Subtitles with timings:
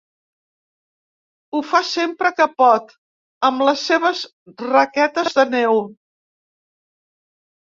[1.51, 2.95] Ho fa sempre que pot,
[3.51, 4.23] amb les seves
[4.65, 5.85] raquetes de neu.